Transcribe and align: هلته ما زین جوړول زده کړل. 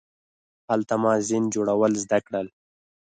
هلته 0.69 0.93
ما 1.03 1.13
زین 1.27 1.43
جوړول 1.55 1.93
زده 2.03 2.19
کړل. 2.25 2.47